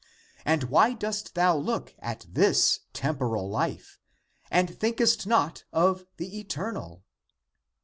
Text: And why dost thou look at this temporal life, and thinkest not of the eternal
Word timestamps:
And 0.45 0.63
why 0.63 0.93
dost 0.93 1.35
thou 1.35 1.55
look 1.55 1.93
at 1.99 2.25
this 2.27 2.79
temporal 2.91 3.47
life, 3.47 3.99
and 4.49 4.67
thinkest 4.75 5.27
not 5.27 5.63
of 5.71 6.07
the 6.17 6.39
eternal 6.39 7.03